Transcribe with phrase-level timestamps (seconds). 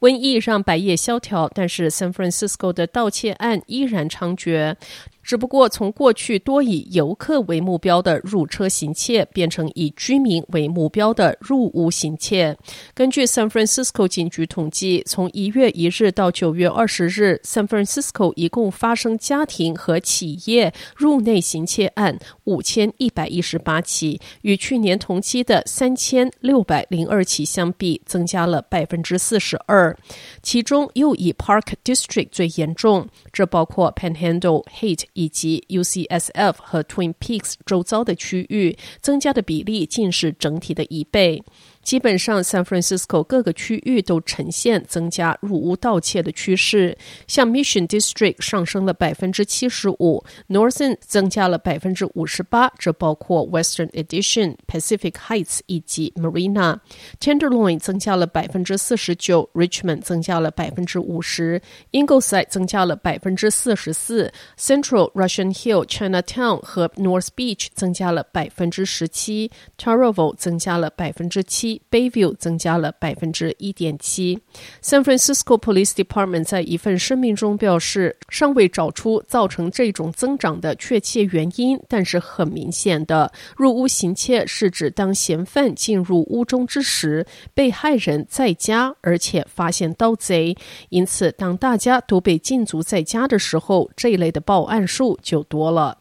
[0.00, 4.76] 瘟疫让百业萧条，但是 San Francisco 的盗窃案依然猖獗。
[5.22, 12.56] 只不过，从过去多以游客为目标的入车行窃，变成以居民为目标的入屋行窃。
[12.92, 29.96] 根据 San Francisco 警局统计，从一月一日到九月二十日，San Francisco 一共发生家庭和企业入内行窃案五千一百一十八起，与去年同期的三千六百零二起相比，增加了百分之四十二。
[30.42, 35.04] 其中又以 Park District 最严重，这包括 Panhandle、Hate。
[35.14, 41.42] 以及 UCSF 和 Twin Peaks 周遭的区域，增加的比例竟是整体的一倍。
[41.82, 46.96] 基本上，San Francisco 各个区域都呈现增加入屋盗窃的趋势。
[47.26, 56.78] 像 Mission District 上升了百分之七十五，Northern 增加了百分之五十八，这包括 Western Addition、Pacific Heights 以及 Marina。
[57.20, 61.60] Tenderloin 增加了百分之四十九，Richmond 增加了百分之五十
[61.90, 71.71] ，Ingleside 增加了百分之四十四，Central Russian Hill、Chinatown 和 North Beach 增加了百分之十七，Taraval 增加了百分之七。
[71.90, 74.38] Bayview 增加了百分之一点七。
[74.82, 90.56] San Francisco Police Department 在一份声明中表示，尚未找出造成这种增长的确切原因，但是很明显的，入屋行窃是指当嫌犯进入屋中之时，被害人在家，而且发现盗贼。
[90.88, 95.98] 因此，当大家都被禁足在家的时候，这一类的报案数就多了。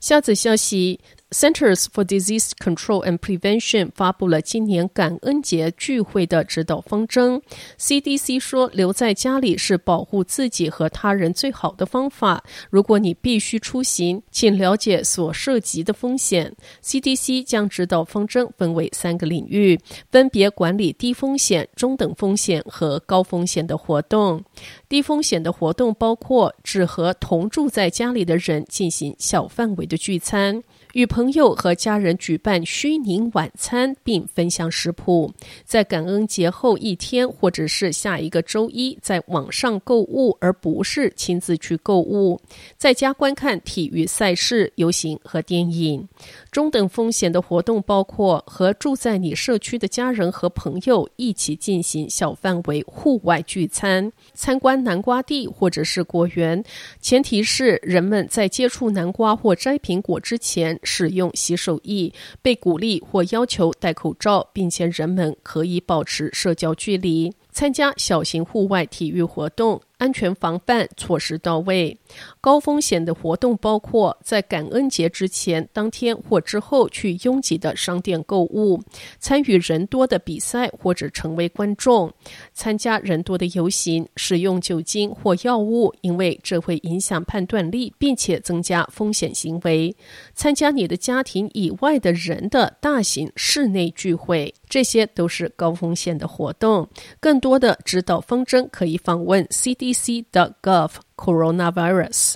[0.00, 0.98] 下则消息。
[1.32, 7.40] Centers for Disease Control and Prevention 发布了今年感恩节聚会的指导方针。
[7.78, 12.44] CDC 说，留在家里是保护自己和他人最好的方法。
[12.68, 16.54] 如果你必须出行，请了解所涉及的风险。
[16.84, 24.44] CDC 将指导方针分为三个领域，分别管理低风险、中等风险和高风险的活动。
[24.86, 30.62] 低风险的活动包括只和同住在家里的人进行小范围的聚餐。
[30.92, 35.30] 与朋友和家人举办虚拟晚餐，并分享食谱；
[35.64, 42.38] 在感恩节后一天或者是下一个周一，在网上购物，而不是亲自去购物；
[42.76, 46.06] 在家观看体育赛事、游行和电影。
[46.50, 56.62] 中等风险的活动包括和住在你社区的家人和朋友一起进行小范围户外聚餐、参观南瓜地或者是果园，
[57.00, 67.32] 前提是人们在接触南瓜或摘苹果之前使用洗手液，被鼓励或要求戴口罩，并且人们可以保持社交距离。
[67.50, 69.80] 参加小型户外体育活动。
[70.02, 71.96] 安全防范措施到位。
[72.40, 78.82] 高风险的活动包括在感恩节之前、当天或之后去拥挤的商店购物，
[79.20, 82.12] 参与人多的比赛或者成为观众，
[82.52, 89.94] 参加人多的游行，使用酒精或药物，因为这会影响判断力，并且增加风险行为。
[90.34, 96.88] 参加你的家庭以外的人的大型室内聚会，这些都是高风险的活动。
[97.20, 99.91] 更多的指导方针可以访问 CD。
[99.92, 102.34] C.gov Coronavirus。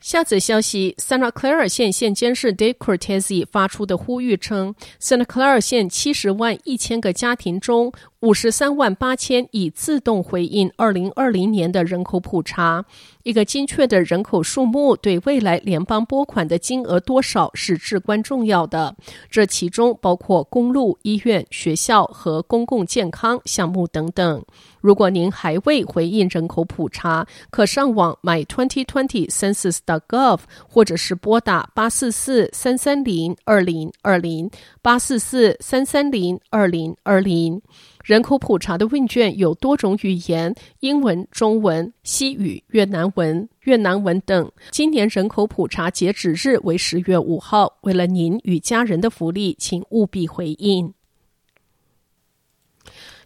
[0.00, 12.86] 下则消息：Santa Clara 县县监事 Dave Cortese 发出的呼吁称，Santa Clara 县七十万一千个家庭中，五十三万八千已自动回应二零二零年的人口普查。
[13.24, 18.96] 一个精确的人口数目对未来联邦拨款的金额多少是至关重要的。
[19.28, 24.42] 这其中包括公路、医院、学校和公共健康项目等等。
[24.80, 34.50] 如果您还未回应人口普查，可上网 my twenty twenty census dot gov，或者是拨打八四四三三零二零二零
[34.82, 37.60] 八四四三三零二零二零。
[38.02, 44.50] 人口普查的问卷有多种语言：英文、中文、西语、越南文、越南文等。
[44.70, 47.76] 今年人口普查截止日为十月五号。
[47.82, 50.94] 为了您与家人的福利，请务必回应。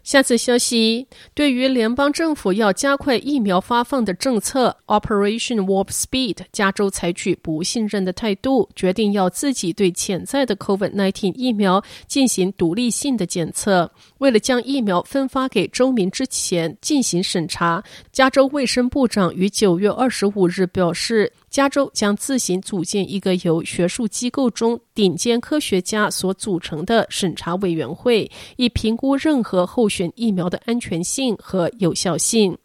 [0.05, 13.91] 下次消息，对于联邦政府要加快疫苗发放的政策 Operation Warp Speed，加州采取不信任的态度，决定要自己对潜在的 COVID-19 疫苗进行独立性的检测。
[14.19, 32.57] 为了将疫苗分发给州民之前进行审查，加州卫生部长于九月二十五日表示，加州将自行组建一个由学术机构中顶尖科学家所组成的审查委员会，以评估任何候选疫苗的安全性和有效性。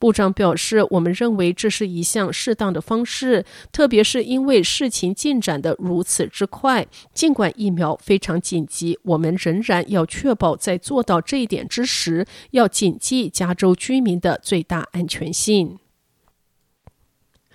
[0.00, 6.84] 部长表示：“我们认为这是一项适当的方式，特别是因为事情进展得如此之快。
[7.12, 15.78] 尽管疫苗非常紧急，我们仍然要确保在做到这一点之时，要谨记加州居民的最大安全性。”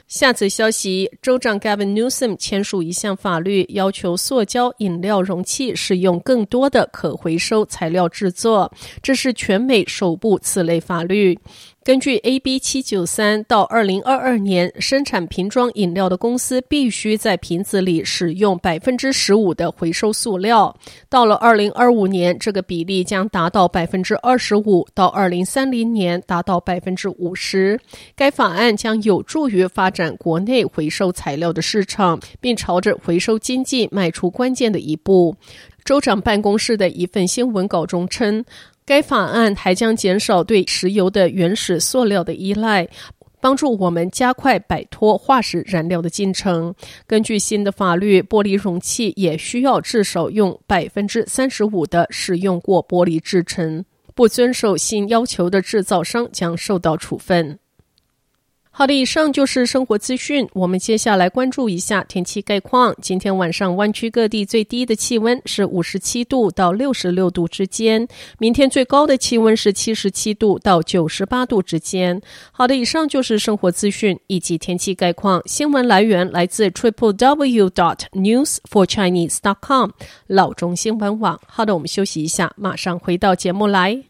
[0.10, 8.74] 下次消息，州长 Gavin Newsom 签署一项法律，要求塑胶饮料容器使用更多的可回收材料制作，
[9.04, 11.38] 这是全美首部此类法律。
[11.82, 20.76] 根据 AB 七九三，到二零二二年，生产瓶装饮料的公司必须在瓶子里使用百分之十五的回收塑料。
[21.08, 27.80] 到了二零二五年，这个比例将达到百分之二十五；到二零三零年，达到百分之五十。
[28.14, 35.34] 该法案将有助于发展国内回收材料的市场，并朝着回收经济迈出关键的一步。
[35.86, 38.44] 州长办公室的一份新闻稿中称。
[38.90, 42.88] 该法案还将减少对石油的原始塑料的依赖，
[43.40, 46.74] 帮助我们加快摆脱化石燃料的进程。
[47.06, 57.60] 根据新的法律，玻璃容器也需要至少用百分之三十五的使用过玻璃制成，不遵守新要求的制造商将受到处分。
[58.80, 60.48] 好的，以上就是生活资讯。
[60.54, 62.96] 我们接下来关注一下天气概况。
[63.02, 72.22] 今天晚上湾区各地最低的气温是五十七度到六十六度之间，明天最高的气温是七十七度到九十八度之间。
[72.54, 75.42] 好的，以上就是生活资讯以及天气概况。
[75.46, 79.90] 新闻来源来自 triple w dot news for chinese dot com
[80.28, 81.38] 老中新闻网。
[81.46, 84.10] 好的，我们休息一下，马上回到节目来。